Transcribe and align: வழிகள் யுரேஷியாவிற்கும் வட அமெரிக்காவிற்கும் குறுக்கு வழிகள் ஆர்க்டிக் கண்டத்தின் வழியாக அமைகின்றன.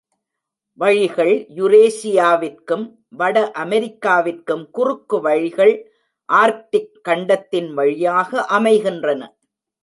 வழிகள் 0.79 1.33
யுரேஷியாவிற்கும் 1.57 2.85
வட 3.19 3.43
அமெரிக்காவிற்கும் 3.63 4.63
குறுக்கு 4.71 5.19
வழிகள் 5.21 5.73
ஆர்க்டிக் 6.29 6.91
கண்டத்தின் 7.01 7.69
வழியாக 7.73 8.45
அமைகின்றன. 8.57 9.21